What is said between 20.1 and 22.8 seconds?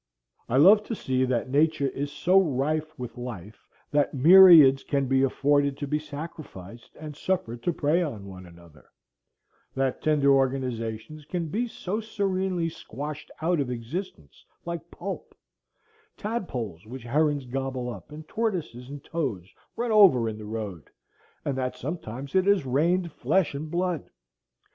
in the road; and that sometimes it has